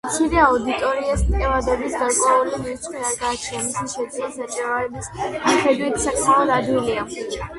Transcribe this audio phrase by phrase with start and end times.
[0.07, 7.07] მცირე აუდიტორიას ტევადობის გარკვეული რიცხვი არ გააჩნია, მისი შეცვლა საჭიროების მიხედვით საკმაოდ ადვილია.